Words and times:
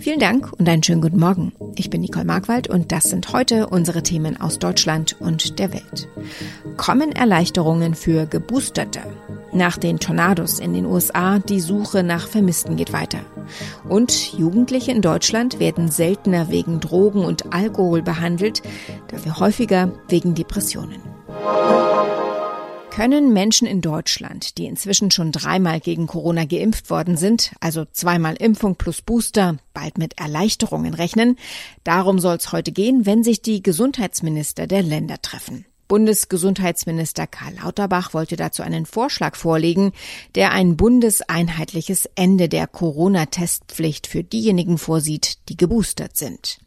Vielen 0.00 0.18
Dank 0.18 0.50
und 0.58 0.66
einen 0.66 0.82
schönen 0.82 1.02
guten 1.02 1.18
Morgen. 1.18 1.52
Ich 1.76 1.90
bin 1.90 2.00
Nicole 2.00 2.24
Markwald 2.24 2.68
und 2.68 2.90
das 2.90 3.04
sind 3.04 3.34
heute 3.34 3.66
unsere 3.66 4.02
Themen 4.02 4.40
aus 4.40 4.58
Deutschland 4.58 5.14
und 5.20 5.58
der 5.58 5.74
Welt. 5.74 6.08
Kommen 6.78 7.12
Erleichterungen 7.12 7.94
für 7.94 8.24
Geboosterte? 8.24 9.00
Nach 9.52 9.76
den 9.76 9.98
Tornados 9.98 10.58
in 10.58 10.72
den 10.72 10.86
USA, 10.86 11.38
die 11.38 11.60
Suche 11.60 12.02
nach 12.02 12.28
Vermissten 12.28 12.76
geht 12.76 12.94
weiter. 12.94 13.20
Und 13.90 14.32
Jugendliche 14.32 14.90
in 14.90 15.02
Deutschland 15.02 15.60
werden 15.60 15.90
seltener 15.90 16.48
wegen 16.48 16.80
Drogen 16.80 17.22
und 17.22 17.52
Alkohol 17.52 18.00
behandelt, 18.00 18.62
dafür 19.08 19.38
häufiger 19.38 19.92
wegen 20.08 20.34
Depressionen. 20.34 21.02
Können 22.90 23.32
Menschen 23.32 23.68
in 23.68 23.80
Deutschland, 23.80 24.58
die 24.58 24.66
inzwischen 24.66 25.10
schon 25.10 25.30
dreimal 25.30 25.80
gegen 25.80 26.06
Corona 26.06 26.44
geimpft 26.44 26.90
worden 26.90 27.16
sind, 27.16 27.52
also 27.60 27.84
zweimal 27.84 28.34
Impfung 28.34 28.74
plus 28.74 29.00
Booster, 29.00 29.56
bald 29.72 29.96
mit 29.96 30.18
Erleichterungen 30.18 30.92
rechnen? 30.92 31.36
Darum 31.84 32.18
soll 32.18 32.36
es 32.36 32.52
heute 32.52 32.72
gehen, 32.72 33.06
wenn 33.06 33.22
sich 33.22 33.42
die 33.42 33.62
Gesundheitsminister 33.62 34.66
der 34.66 34.82
Länder 34.82 35.22
treffen. 35.22 35.64
Bundesgesundheitsminister 35.86 37.26
Karl 37.26 37.54
Lauterbach 37.54 38.12
wollte 38.12 38.36
dazu 38.36 38.62
einen 38.62 38.86
Vorschlag 38.86 39.34
vorlegen, 39.34 39.92
der 40.34 40.52
ein 40.52 40.76
bundeseinheitliches 40.76 42.08
Ende 42.16 42.48
der 42.48 42.66
Corona-Testpflicht 42.66 44.06
für 44.06 44.22
diejenigen 44.22 44.78
vorsieht, 44.78 45.38
die 45.48 45.56
geboostert 45.56 46.16
sind. 46.16 46.58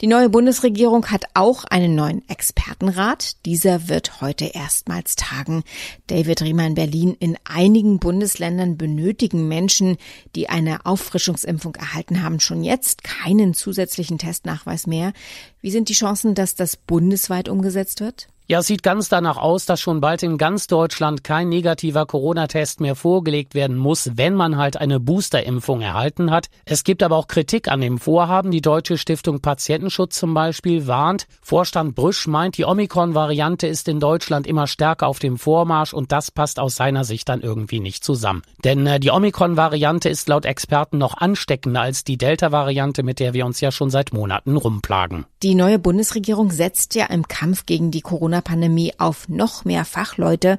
Die 0.00 0.06
neue 0.06 0.28
Bundesregierung 0.28 1.06
hat 1.06 1.24
auch 1.34 1.64
einen 1.64 1.94
neuen 1.94 2.28
Expertenrat. 2.28 3.36
Dieser 3.44 3.88
wird 3.88 4.20
heute 4.20 4.46
erstmals 4.46 5.16
tagen. 5.16 5.62
David 6.06 6.42
Riemann 6.42 6.74
Berlin. 6.74 7.16
In 7.18 7.36
einigen 7.44 7.98
Bundesländern 7.98 8.76
benötigen 8.76 9.48
Menschen, 9.48 9.96
die 10.34 10.48
eine 10.48 10.86
Auffrischungsimpfung 10.86 11.74
erhalten 11.74 12.22
haben, 12.22 12.40
schon 12.40 12.64
jetzt 12.64 13.04
keinen 13.04 13.54
zusätzlichen 13.54 14.18
Testnachweis 14.18 14.86
mehr. 14.86 15.12
Wie 15.60 15.70
sind 15.70 15.88
die 15.88 15.94
Chancen, 15.94 16.34
dass 16.34 16.54
das 16.54 16.76
bundesweit 16.76 17.48
umgesetzt 17.48 18.00
wird? 18.00 18.28
Ja, 18.50 18.58
es 18.58 18.66
sieht 18.66 18.82
ganz 18.82 19.08
danach 19.08 19.36
aus, 19.36 19.64
dass 19.64 19.80
schon 19.80 20.00
bald 20.00 20.24
in 20.24 20.36
ganz 20.36 20.66
Deutschland 20.66 21.22
kein 21.22 21.48
negativer 21.48 22.04
Corona-Test 22.04 22.80
mehr 22.80 22.96
vorgelegt 22.96 23.54
werden 23.54 23.76
muss, 23.76 24.10
wenn 24.16 24.34
man 24.34 24.56
halt 24.56 24.76
eine 24.76 24.98
Boosterimpfung 24.98 25.82
erhalten 25.82 26.32
hat. 26.32 26.48
Es 26.64 26.82
gibt 26.82 27.04
aber 27.04 27.14
auch 27.14 27.28
Kritik 27.28 27.68
an 27.68 27.80
dem 27.80 27.98
Vorhaben. 27.98 28.50
Die 28.50 28.60
Deutsche 28.60 28.98
Stiftung 28.98 29.38
Patientenschutz 29.38 30.18
zum 30.18 30.34
Beispiel 30.34 30.88
warnt. 30.88 31.28
Vorstand 31.40 31.94
Brüsch 31.94 32.26
meint, 32.26 32.58
die 32.58 32.64
Omikron-Variante 32.64 33.68
ist 33.68 33.86
in 33.86 34.00
Deutschland 34.00 34.48
immer 34.48 34.66
stärker 34.66 35.06
auf 35.06 35.20
dem 35.20 35.38
Vormarsch 35.38 35.94
und 35.94 36.10
das 36.10 36.32
passt 36.32 36.58
aus 36.58 36.74
seiner 36.74 37.04
Sicht 37.04 37.28
dann 37.28 37.42
irgendwie 37.42 37.78
nicht 37.78 38.02
zusammen. 38.02 38.42
Denn 38.64 38.84
äh, 38.84 38.98
die 38.98 39.12
Omikron-Variante 39.12 40.08
ist 40.08 40.28
laut 40.28 40.44
Experten 40.44 40.98
noch 40.98 41.16
ansteckender 41.16 41.82
als 41.82 42.02
die 42.02 42.18
Delta-Variante, 42.18 43.04
mit 43.04 43.20
der 43.20 43.32
wir 43.32 43.46
uns 43.46 43.60
ja 43.60 43.70
schon 43.70 43.90
seit 43.90 44.12
Monaten 44.12 44.56
rumplagen. 44.56 45.24
Die 45.44 45.54
neue 45.54 45.78
Bundesregierung 45.78 46.50
setzt 46.50 46.96
ja 46.96 47.06
im 47.06 47.28
Kampf 47.28 47.64
gegen 47.64 47.92
die 47.92 48.00
Corona 48.00 48.39
Corona-Pandemie 48.40 48.92
auf 48.98 49.28
noch 49.28 49.64
mehr 49.64 49.84
Fachleute, 49.84 50.58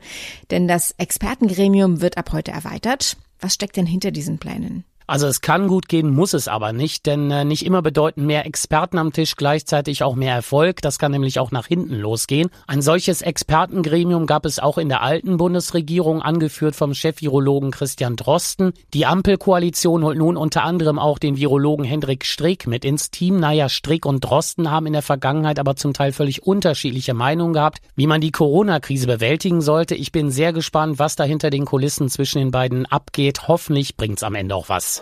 denn 0.49 0.67
das 0.67 0.93
Expertengremium 0.97 2.01
wird 2.01 2.17
ab 2.17 2.31
heute 2.31 2.51
erweitert. 2.51 3.17
Was 3.39 3.53
steckt 3.53 3.77
denn 3.77 3.85
hinter 3.85 4.11
diesen 4.11 4.37
Plänen? 4.37 4.83
Also 5.11 5.27
es 5.27 5.41
kann 5.41 5.67
gut 5.67 5.89
gehen, 5.89 6.15
muss 6.15 6.33
es 6.33 6.47
aber 6.47 6.71
nicht, 6.71 7.05
denn 7.05 7.29
äh, 7.31 7.43
nicht 7.43 7.65
immer 7.65 7.81
bedeuten 7.81 8.25
mehr 8.25 8.45
Experten 8.45 8.97
am 8.97 9.11
Tisch 9.11 9.35
gleichzeitig 9.35 10.03
auch 10.03 10.15
mehr 10.15 10.33
Erfolg. 10.33 10.81
Das 10.81 10.99
kann 10.99 11.11
nämlich 11.11 11.37
auch 11.37 11.51
nach 11.51 11.67
hinten 11.67 11.95
losgehen. 11.95 12.49
Ein 12.65 12.81
solches 12.81 13.21
Expertengremium 13.21 14.25
gab 14.25 14.45
es 14.45 14.59
auch 14.59 14.77
in 14.77 14.87
der 14.87 15.01
alten 15.01 15.35
Bundesregierung, 15.35 16.21
angeführt 16.21 16.77
vom 16.77 16.93
Chef-Virologen 16.93 17.71
Christian 17.71 18.15
Drosten. 18.15 18.71
Die 18.93 19.05
Ampelkoalition 19.05 20.05
holt 20.05 20.17
nun 20.17 20.37
unter 20.37 20.63
anderem 20.63 20.97
auch 20.97 21.19
den 21.19 21.35
Virologen 21.35 21.83
Hendrik 21.83 22.23
Strick 22.25 22.65
mit 22.65 22.85
ins 22.85 23.11
Team. 23.11 23.37
Naja, 23.37 23.67
Strick 23.67 24.05
und 24.05 24.23
Drosten 24.23 24.71
haben 24.71 24.85
in 24.85 24.93
der 24.93 25.01
Vergangenheit 25.01 25.59
aber 25.59 25.75
zum 25.75 25.91
Teil 25.93 26.13
völlig 26.13 26.43
unterschiedliche 26.43 27.13
Meinungen 27.13 27.51
gehabt, 27.51 27.81
wie 27.97 28.07
man 28.07 28.21
die 28.21 28.31
Corona-Krise 28.31 29.07
bewältigen 29.07 29.59
sollte. 29.59 29.93
Ich 29.93 30.13
bin 30.13 30.31
sehr 30.31 30.53
gespannt, 30.53 30.99
was 30.99 31.17
da 31.17 31.25
hinter 31.25 31.49
den 31.49 31.65
Kulissen 31.65 32.07
zwischen 32.07 32.39
den 32.39 32.51
beiden 32.51 32.85
abgeht. 32.85 33.49
Hoffentlich 33.49 33.97
bringt's 33.97 34.23
am 34.23 34.35
Ende 34.35 34.55
auch 34.55 34.69
was. 34.69 35.00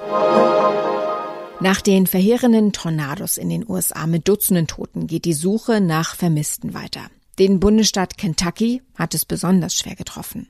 Nach 1.62 1.82
den 1.82 2.08
verheerenden 2.08 2.72
Tornados 2.72 3.38
in 3.38 3.50
den 3.50 3.68
USA 3.68 4.08
mit 4.08 4.28
Dutzenden 4.28 4.68
Toten 4.68 5.08
geht 5.08 5.26
die 5.26 5.34
Suche 5.34 5.82
nach 5.82 6.16
Vermissten 6.16 6.74
weiter. 6.74 7.10
Den 7.38 7.60
Bundesstaat 7.60 8.18
Kentucky 8.18 8.82
hat 9.00 9.16
es 9.16 9.26
besonders 9.26 9.76
schwer 9.76 9.96
getroffen. 9.96 10.48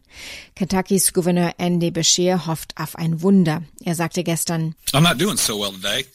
Kentuckys 0.55 1.13
Gouverneur 1.13 1.53
Andy 1.59 1.91
Beshear 1.91 2.47
hofft 2.47 2.73
auf 2.75 2.95
ein 2.95 3.21
Wunder. 3.21 3.61
Er 3.85 3.95
sagte 3.95 4.23
gestern, 4.23 4.75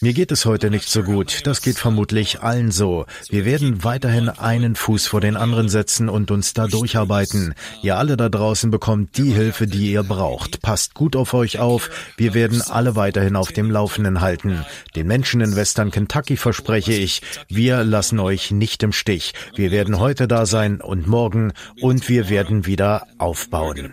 Mir 0.00 0.12
geht 0.12 0.33
es 0.33 0.44
heute 0.44 0.71
nicht 0.71 0.89
so 0.89 1.03
gut. 1.03 1.43
Das 1.44 1.62
geht 1.62 1.78
vermutlich 1.78 2.43
allen 2.43 2.73
so. 2.73 3.06
Wir 3.31 3.44
werden 3.44 3.84
weiterhin 3.84 4.28
einen 4.28 4.75
Fuß 4.75 5.06
vor 5.06 5.21
den 5.21 5.37
anderen 5.37 5.69
setzen 5.69 6.09
und 6.09 6.31
uns 6.33 6.53
da 6.53 6.67
durcharbeiten. 6.67 7.55
Ihr 7.83 7.97
alle 7.97 8.17
da 8.17 8.28
draußen 8.28 8.71
bekommt 8.71 9.17
die 9.17 9.33
Hilfe, 9.33 9.67
die 9.67 9.93
ihr 9.93 10.03
braucht. 10.03 10.61
Passt 10.61 10.94
gut 10.94 11.15
auf 11.15 11.33
euch 11.34 11.61
auf. 11.61 11.89
Wir 12.17 12.34
werden 12.34 12.61
alle 12.62 12.97
weiterhin 12.97 13.37
auf 13.37 13.53
dem 13.53 13.71
Laufenden 13.71 14.21
halten. 14.21 14.65
Den 14.97 15.06
Menschen 15.06 15.41
in 15.41 15.55
Western 15.55 15.93
Kentucky 15.93 16.37
verspreche 16.37 16.93
ich, 16.93 17.23
wir 17.49 17.84
lassen 17.84 18.19
euch 18.19 18.50
nicht 18.50 18.83
im 18.83 18.93
Stich. 18.93 19.34
Wir 19.55 19.71
werden 19.71 20.00
heute 20.00 20.27
da 20.27 20.47
sein 20.47 20.81
und 20.81 21.06
morgen 21.06 21.53
und 21.81 22.09
wir 22.09 22.24
werden 22.29 22.67
wieder 22.67 23.07
aufbauen. 23.19 23.91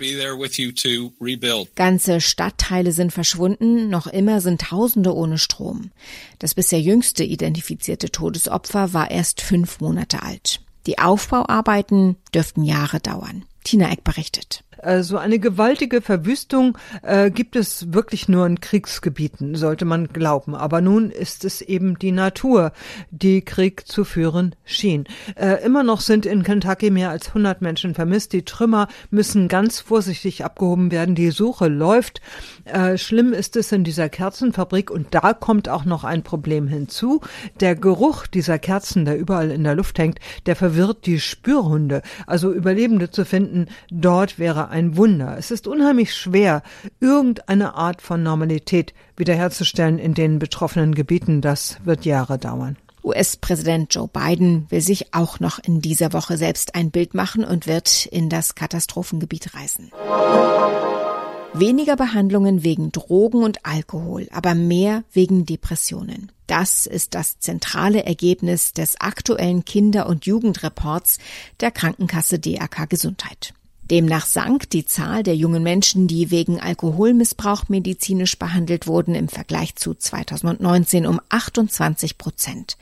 Ganze 1.75 2.22
Stadtteile 2.22 2.92
sind 2.92 3.12
verschwunden, 3.12 3.90
noch 3.90 4.08
immer 4.08 4.42
sind 4.42 4.62
Tausende 4.62 5.16
ohne 5.16 5.38
Strom. 5.38 5.92
Das 6.40 6.53
bisher 6.53 6.81
jüngste 6.81 7.24
identifizierte 7.24 8.09
Todesopfer 8.12 8.94
war 8.94 9.12
erst 9.12 9.42
fünf 9.42 9.80
Monate 9.80 10.24
alt. 10.24 10.62
Die 10.88 11.00
Aufbauarbeiten 11.00 12.16
dürften 12.34 12.64
Jahre 12.64 13.00
dauern. 13.00 13.46
Tina 13.64 13.92
Eck 13.92 14.03
berichtet. 14.03 14.63
Äh, 14.81 15.03
so 15.03 15.18
eine 15.18 15.40
gewaltige 15.40 16.02
Verwüstung 16.02 16.78
äh, 17.02 17.31
gibt 17.31 17.56
es 17.56 17.94
wirklich 17.94 18.28
nur 18.28 18.46
in 18.46 18.59
Kriegsgebieten, 18.59 19.56
sollte 19.56 19.86
man 19.86 20.08
glauben. 20.08 20.56
Aber 20.56 20.81
nun 20.81 21.12
ist 21.12 21.46
es 21.46 21.62
eben 21.62 21.97
die 22.00 22.12
Natur, 22.12 22.72
die 23.12 23.42
Krieg 23.42 23.88
zu 23.88 24.03
führen 24.03 24.56
schien. 24.64 25.06
Äh, 25.36 25.64
immer 25.64 25.84
noch 25.84 26.02
sind 26.02 26.25
in 26.25 26.44
Kentucky 26.44 26.90
mehr 26.90 27.09
als 27.09 27.30
100 27.30 27.62
Menschen 27.62 27.94
vermisst. 27.94 28.34
Die 28.34 28.46
Trümmer 28.46 28.88
müssen 29.09 29.47
ganz 29.47 29.80
vorsichtig 29.80 30.44
abgehoben 30.44 30.92
werden. 30.92 31.16
Die 31.16 31.31
Suche 31.31 31.68
läuft. 31.68 32.22
Äh, 32.66 32.98
schlimm 32.98 33.34
ist 33.34 33.56
es 33.56 33.72
in 33.72 33.84
dieser 33.84 34.09
Kerzenfabrik 34.09 34.90
und 34.90 35.08
da 35.12 35.34
kommt 35.34 35.69
auch 35.69 35.86
noch 35.86 36.03
ein 36.03 36.24
Problem 36.24 36.68
hinzu. 36.68 37.22
Der 37.59 37.75
Geruch 37.75 38.28
dieser 38.28 38.59
Kerzen, 38.59 39.06
der 39.06 39.18
überall 39.18 39.52
in 39.52 39.63
der 39.63 39.75
Luft 39.75 40.00
hängt, 40.00 40.19
der 40.46 40.56
verwirrt 40.56 41.06
die 41.06 41.19
Spürhunde. 41.19 42.02
Also 42.28 42.52
Überlebende 42.52 43.12
zu 43.12 43.25
finden, 43.25 43.68
dort 43.90 44.40
wäre 44.40 44.70
ein 44.71 44.97
Wunder. 44.97 45.37
Es 45.37 45.51
ist 45.51 45.67
unheimlich 45.67 46.15
schwer, 46.15 46.63
irgendeine 46.99 47.75
Art 47.75 48.01
von 48.01 48.23
Normalität 48.23 48.93
wiederherzustellen 49.15 49.99
in 49.99 50.13
den 50.13 50.39
betroffenen 50.39 50.95
Gebieten. 50.95 51.41
Das 51.41 51.77
wird 51.83 52.05
Jahre 52.05 52.37
dauern. 52.39 52.77
US-Präsident 53.03 53.93
Joe 53.93 54.07
Biden 54.07 54.67
will 54.69 54.81
sich 54.81 55.13
auch 55.13 55.39
noch 55.39 55.59
in 55.59 55.81
dieser 55.81 56.13
Woche 56.13 56.37
selbst 56.37 56.75
ein 56.75 56.91
Bild 56.91 57.13
machen 57.13 57.43
und 57.43 57.67
wird 57.67 58.05
in 58.05 58.29
das 58.29 58.55
Katastrophengebiet 58.55 59.55
reisen. 59.55 59.91
Weniger 61.53 61.97
Behandlungen 61.97 62.63
wegen 62.63 62.91
Drogen 62.91 63.43
und 63.43 63.65
Alkohol, 63.65 64.27
aber 64.31 64.55
mehr 64.55 65.03
wegen 65.11 65.45
Depressionen. 65.45 66.31
Das 66.47 66.85
ist 66.85 67.13
das 67.13 67.39
zentrale 67.39 68.05
Ergebnis 68.05 68.71
des 68.71 68.99
aktuellen 69.01 69.65
Kinder- 69.65 70.07
und 70.07 70.25
Jugendreports 70.25 71.17
der 71.59 71.71
Krankenkasse 71.71 72.39
DRK 72.39 72.85
Gesundheit. 72.89 73.53
Demnach 73.91 74.25
sank 74.25 74.69
die 74.69 74.85
Zahl 74.85 75.22
der 75.22 75.35
jungen 75.35 75.63
Menschen, 75.63 76.07
die 76.07 76.31
wegen 76.31 76.62
Alkoholmissbrauch 76.62 77.68
medizinisch 77.68 78.40
behandelt 78.40 78.88
wurden, 78.88 79.16
im 79.16 79.28
Vergleich 79.28 79.75
zu 79.75 79.94
2019 79.94 81.06
um 81.06 81.19
28 81.28 82.18
Prozent. 82.18 82.77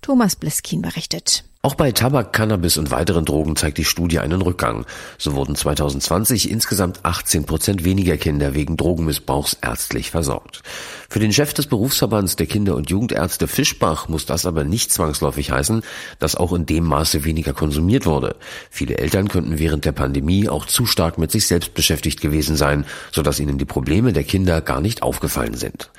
Thomas 0.00 0.36
Bliskin 0.36 0.80
berichtet. 0.80 1.44
Auch 1.64 1.76
bei 1.76 1.92
Tabak, 1.92 2.34
Cannabis 2.34 2.76
und 2.76 2.90
weiteren 2.90 3.24
Drogen 3.24 3.56
zeigt 3.56 3.78
die 3.78 3.86
Studie 3.86 4.18
einen 4.18 4.42
Rückgang. 4.42 4.84
So 5.16 5.32
wurden 5.32 5.56
2020 5.56 6.50
insgesamt 6.50 7.00
18 7.06 7.46
Prozent 7.46 7.86
weniger 7.86 8.18
Kinder 8.18 8.52
wegen 8.52 8.76
Drogenmissbrauchs 8.76 9.56
ärztlich 9.62 10.10
versorgt. 10.10 10.62
Für 11.08 11.20
den 11.20 11.32
Chef 11.32 11.54
des 11.54 11.66
Berufsverbands 11.66 12.36
der 12.36 12.44
Kinder- 12.44 12.76
und 12.76 12.90
Jugendärzte 12.90 13.48
Fischbach 13.48 14.08
muss 14.08 14.26
das 14.26 14.44
aber 14.44 14.64
nicht 14.64 14.92
zwangsläufig 14.92 15.52
heißen, 15.52 15.82
dass 16.18 16.36
auch 16.36 16.52
in 16.52 16.66
dem 16.66 16.84
Maße 16.84 17.24
weniger 17.24 17.54
konsumiert 17.54 18.04
wurde. 18.04 18.36
Viele 18.68 18.98
Eltern 18.98 19.28
könnten 19.28 19.58
während 19.58 19.86
der 19.86 19.92
Pandemie 19.92 20.50
auch 20.50 20.66
zu 20.66 20.84
stark 20.84 21.16
mit 21.16 21.30
sich 21.30 21.46
selbst 21.46 21.72
beschäftigt 21.72 22.20
gewesen 22.20 22.56
sein, 22.56 22.84
sodass 23.10 23.40
ihnen 23.40 23.56
die 23.56 23.64
Probleme 23.64 24.12
der 24.12 24.24
Kinder 24.24 24.60
gar 24.60 24.82
nicht 24.82 25.02
aufgefallen 25.02 25.54
sind. 25.54 25.90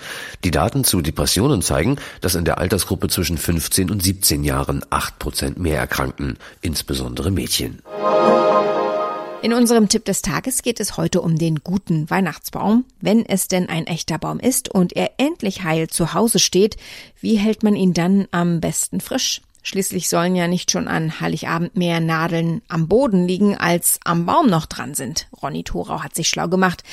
Die 0.43 0.51
Daten 0.51 0.83
zu 0.83 1.01
Depressionen 1.01 1.63
zeigen, 1.63 1.95
dass 2.21 2.35
in 2.35 2.45
der 2.45 2.59
Altersgruppe 2.59 3.07
zwischen 3.07 3.39
15 3.39 3.89
und 3.89 4.03
17 4.03 4.43
Jahren 4.43 4.85
8 4.91 5.17
Prozent 5.17 5.54
mehr 5.57 5.79
erkrankten, 5.79 6.37
insbesondere 6.61 7.31
Mädchen. 7.31 7.81
In 9.45 9.53
unserem 9.53 9.89
Tipp 9.89 10.05
des 10.05 10.23
Tages 10.23 10.63
geht 10.63 10.79
es 10.79 10.97
heute 10.97 11.21
um 11.21 11.37
den 11.37 11.57
guten 11.63 12.09
Weihnachtsbaum. 12.09 12.83
Wenn 12.99 13.23
es 13.23 13.47
denn 13.47 13.69
ein 13.69 13.85
echter 13.85 14.17
Baum 14.17 14.39
ist 14.39 14.69
und 14.69 14.93
er 14.93 15.11
endlich 15.17 15.63
heil 15.63 15.87
zu 15.87 16.15
Hause 16.15 16.39
steht, 16.39 16.77
wie 17.21 17.35
hält 17.35 17.61
man 17.61 17.75
ihn 17.75 17.93
dann 17.93 18.27
am 18.31 18.59
besten 18.59 19.01
frisch? 19.01 19.41
Schließlich 19.61 20.09
sollen 20.09 20.35
ja 20.35 20.47
nicht 20.47 20.69
schon 20.69 20.87
an 20.87 21.19
Heiligabend 21.19 21.75
mehr 21.75 21.99
Nadeln 21.99 22.61
am 22.67 22.87
Boden 22.87 23.27
liegen, 23.27 23.57
als 23.57 23.99
am 24.03 24.27
Baum 24.27 24.47
noch 24.47 24.67
dran 24.67 24.93
sind. 24.93 25.27
Ronny 25.41 25.63
Thorau 25.63 26.03
hat 26.03 26.13
sich 26.13 26.27
schlau 26.29 26.47
gemacht. 26.47 26.83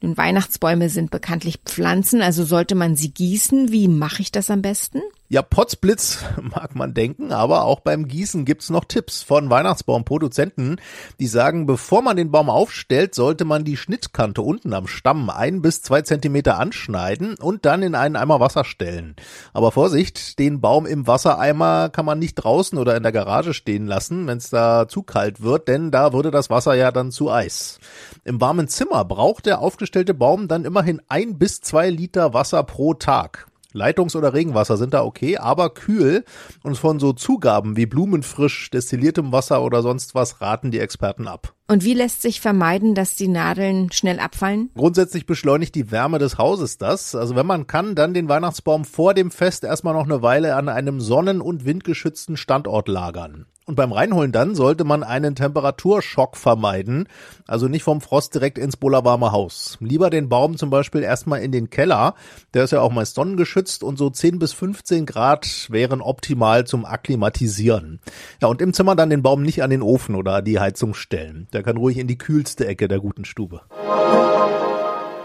Nun, 0.00 0.16
Weihnachtsbäume 0.16 0.88
sind 0.88 1.10
bekanntlich 1.10 1.58
Pflanzen, 1.66 2.22
also 2.22 2.44
sollte 2.44 2.74
man 2.74 2.96
sie 2.96 3.10
gießen. 3.10 3.72
Wie 3.72 3.88
mache 3.88 4.22
ich 4.22 4.32
das 4.32 4.50
am 4.50 4.62
besten? 4.62 5.02
Ja, 5.26 5.40
Potzblitz 5.40 6.22
mag 6.42 6.74
man 6.74 6.92
denken, 6.92 7.32
aber 7.32 7.64
auch 7.64 7.80
beim 7.80 8.08
Gießen 8.08 8.44
gibt's 8.44 8.68
noch 8.68 8.84
Tipps 8.84 9.22
von 9.22 9.48
Weihnachtsbaumproduzenten, 9.48 10.78
die 11.18 11.26
sagen, 11.26 11.64
bevor 11.64 12.02
man 12.02 12.18
den 12.18 12.30
Baum 12.30 12.50
aufstellt, 12.50 13.14
sollte 13.14 13.46
man 13.46 13.64
die 13.64 13.78
Schnittkante 13.78 14.42
unten 14.42 14.74
am 14.74 14.86
Stamm 14.86 15.30
ein 15.30 15.62
bis 15.62 15.80
zwei 15.80 16.02
Zentimeter 16.02 16.58
anschneiden 16.58 17.36
und 17.40 17.64
dann 17.64 17.82
in 17.82 17.94
einen 17.94 18.16
Eimer 18.16 18.38
Wasser 18.38 18.64
stellen. 18.64 19.16
Aber 19.54 19.72
Vorsicht, 19.72 20.38
den 20.38 20.60
Baum 20.60 20.84
im 20.84 21.06
Wassereimer 21.06 21.88
kann 21.88 22.04
man 22.04 22.18
nicht 22.18 22.34
draußen 22.34 22.76
oder 22.76 22.94
in 22.94 23.02
der 23.02 23.12
Garage 23.12 23.54
stehen 23.54 23.86
lassen, 23.86 24.26
wenn 24.26 24.36
es 24.38 24.50
da 24.50 24.88
zu 24.88 25.02
kalt 25.02 25.40
wird, 25.40 25.68
denn 25.68 25.90
da 25.90 26.12
würde 26.12 26.30
das 26.32 26.50
Wasser 26.50 26.74
ja 26.74 26.92
dann 26.92 27.10
zu 27.10 27.30
Eis. 27.30 27.78
Im 28.24 28.42
warmen 28.42 28.68
Zimmer 28.68 29.06
braucht 29.06 29.46
der 29.46 29.60
aufgestellte 29.60 30.12
Baum 30.12 30.48
dann 30.48 30.66
immerhin 30.66 31.00
ein 31.08 31.38
bis 31.38 31.62
zwei 31.62 31.88
Liter 31.88 32.34
Wasser 32.34 32.62
pro 32.62 32.92
Tag. 32.92 33.46
Leitungs- 33.74 34.16
oder 34.16 34.32
Regenwasser 34.32 34.76
sind 34.76 34.94
da 34.94 35.04
okay, 35.04 35.36
aber 35.36 35.70
kühl 35.70 36.24
und 36.62 36.78
von 36.78 37.00
so 37.00 37.12
Zugaben 37.12 37.76
wie 37.76 37.86
blumenfrisch, 37.86 38.70
destilliertem 38.70 39.32
Wasser 39.32 39.62
oder 39.62 39.82
sonst 39.82 40.14
was 40.14 40.40
raten 40.40 40.70
die 40.70 40.78
Experten 40.78 41.28
ab. 41.28 41.54
Und 41.66 41.82
wie 41.82 41.94
lässt 41.94 42.22
sich 42.22 42.40
vermeiden, 42.40 42.94
dass 42.94 43.16
die 43.16 43.28
Nadeln 43.28 43.90
schnell 43.90 44.20
abfallen? 44.20 44.70
Grundsätzlich 44.76 45.26
beschleunigt 45.26 45.74
die 45.74 45.90
Wärme 45.90 46.18
des 46.18 46.38
Hauses 46.38 46.78
das. 46.78 47.14
Also 47.14 47.36
wenn 47.36 47.46
man 47.46 47.66
kann, 47.66 47.94
dann 47.94 48.14
den 48.14 48.28
Weihnachtsbaum 48.28 48.84
vor 48.84 49.14
dem 49.14 49.30
Fest 49.30 49.64
erstmal 49.64 49.94
noch 49.94 50.04
eine 50.04 50.22
Weile 50.22 50.56
an 50.56 50.68
einem 50.68 51.00
sonnen- 51.00 51.40
und 51.40 51.64
windgeschützten 51.64 52.36
Standort 52.36 52.88
lagern. 52.88 53.46
Und 53.66 53.76
beim 53.76 53.92
Reinholen 53.92 54.30
dann 54.30 54.54
sollte 54.54 54.84
man 54.84 55.02
einen 55.02 55.34
Temperaturschock 55.34 56.36
vermeiden, 56.36 57.08
also 57.46 57.66
nicht 57.66 57.82
vom 57.82 58.02
Frost 58.02 58.34
direkt 58.34 58.58
ins 58.58 58.76
bullerwarme 58.76 59.32
Haus. 59.32 59.78
Lieber 59.80 60.10
den 60.10 60.28
Baum 60.28 60.58
zum 60.58 60.68
Beispiel 60.68 61.02
erstmal 61.02 61.40
in 61.40 61.50
den 61.50 61.70
Keller, 61.70 62.14
der 62.52 62.64
ist 62.64 62.72
ja 62.72 62.82
auch 62.82 62.92
meist 62.92 63.14
sonnengeschützt 63.14 63.82
und 63.82 63.96
so 63.96 64.10
10 64.10 64.38
bis 64.38 64.52
15 64.52 65.06
Grad 65.06 65.68
wären 65.70 66.02
optimal 66.02 66.66
zum 66.66 66.84
Akklimatisieren. 66.84 68.00
Ja, 68.42 68.48
und 68.48 68.60
im 68.60 68.74
Zimmer 68.74 68.96
dann 68.96 69.08
den 69.08 69.22
Baum 69.22 69.42
nicht 69.42 69.62
an 69.62 69.70
den 69.70 69.82
Ofen 69.82 70.14
oder 70.14 70.42
die 70.42 70.60
Heizung 70.60 70.92
stellen. 70.92 71.48
Der 71.54 71.62
kann 71.62 71.78
ruhig 71.78 71.96
in 71.96 72.06
die 72.06 72.18
kühlste 72.18 72.66
Ecke 72.66 72.86
der 72.86 73.00
guten 73.00 73.24
Stube. 73.24 73.62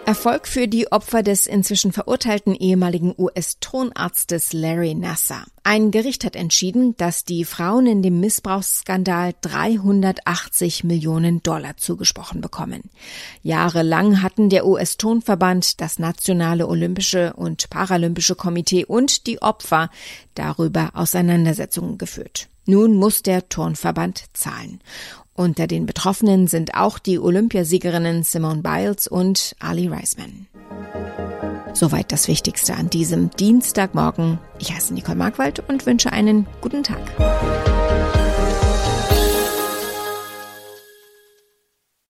Erfolg 0.09 0.47
für 0.47 0.67
die 0.67 0.91
Opfer 0.91 1.21
des 1.21 1.45
inzwischen 1.45 1.93
verurteilten 1.93 2.55
ehemaligen 2.55 3.13
US-Thronarztes 3.15 4.53
Larry 4.53 4.95
Nasser. 4.95 5.45
Ein 5.63 5.91
Gericht 5.91 6.25
hat 6.25 6.35
entschieden, 6.35 6.97
dass 6.97 7.25
die 7.25 7.45
Frauen 7.45 7.85
in 7.85 8.01
dem 8.01 8.19
Missbrauchsskandal 8.19 9.35
380 9.41 10.83
Millionen 10.83 11.43
Dollar 11.43 11.77
zugesprochen 11.77 12.41
bekommen. 12.41 12.89
Jahrelang 13.43 14.23
hatten 14.23 14.49
der 14.49 14.65
US-Tonverband, 14.65 15.79
das 15.79 15.99
Nationale 15.99 16.67
Olympische 16.67 17.33
und 17.33 17.69
Paralympische 17.69 18.33
Komitee 18.33 18.85
und 18.85 19.27
die 19.27 19.43
Opfer 19.43 19.91
darüber 20.33 20.89
Auseinandersetzungen 20.95 21.99
geführt. 21.99 22.49
Nun 22.65 22.95
muss 22.95 23.21
der 23.21 23.47
Turnverband 23.47 24.25
zahlen. 24.33 24.79
Unter 25.39 25.67
den 25.67 25.85
Betroffenen 25.85 26.47
sind 26.47 26.75
auch 26.75 26.99
die 26.99 27.17
Olympiasiegerinnen 27.17 28.23
Simone 28.23 28.61
Biles 28.61 29.07
und 29.07 29.55
Ali 29.57 29.87
Reisman. 29.87 30.47
Soweit 31.71 32.11
das 32.11 32.27
Wichtigste 32.27 32.75
an 32.75 32.89
diesem 32.89 33.29
Dienstagmorgen. 33.29 34.39
Ich 34.59 34.73
heiße 34.73 34.93
Nicole 34.93 35.17
Markwald 35.17 35.63
und 35.69 35.85
wünsche 35.85 36.11
einen 36.11 36.45
guten 36.59 36.83
Tag. 36.83 36.99